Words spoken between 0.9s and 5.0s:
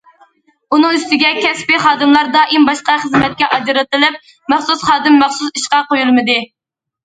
ئۈستىگە كەسپىي خادىملار دائىم باشقا خىزمەتكە ئاجرىتىلىپ، مەخسۇس